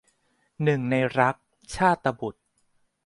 [0.63, 1.35] หนึ่งในรัก-
[1.75, 2.43] ชาตบุษย์